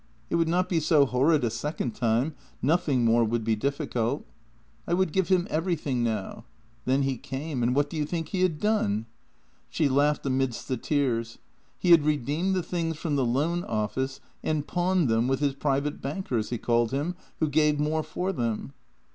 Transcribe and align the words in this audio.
It 0.31 0.35
would 0.37 0.47
not 0.47 0.67
be 0.67 0.79
so 0.79 1.05
horrid 1.05 1.43
a 1.43 1.51
second 1.51 1.91
time— 1.91 2.33
nothing 2.73 3.05
more 3.05 3.23
would 3.23 3.43
be 3.43 3.55
difficult. 3.55 4.25
I 4.87 4.95
would 4.95 5.13
give 5.13 5.27
him 5.27 5.45
everything 5.51 6.03
now. 6.03 6.45
Then 6.85 7.03
he 7.03 7.17
came— 7.17 7.61
and 7.61 7.75
what 7.75 7.87
do 7.87 7.97
you 7.97 8.05
think 8.05 8.29
he 8.29 8.41
had 8.41 8.57
done?" 8.59 9.05
She 9.69 9.87
laughed 9.87 10.25
amidst 10.25 10.67
the 10.67 10.77
tears." 10.77 11.37
He 11.77 11.91
had 11.91 12.03
re 12.03 12.17
deemed 12.17 12.55
the 12.55 12.63
things 12.63 12.97
from 12.97 13.15
the 13.15 13.23
loan 13.25 13.63
office 13.63 14.19
and 14.41 14.65
pawned 14.65 15.07
them 15.07 15.27
with 15.27 15.39
his 15.39 15.53
private 15.53 16.01
banker, 16.01 16.39
as 16.39 16.49
he 16.49 16.57
called 16.57 16.89
him, 16.89 17.13
who 17.39 17.47
gave 17.47 17.79
more 17.79 18.01
for 18.01 18.33
them. 18.33 18.73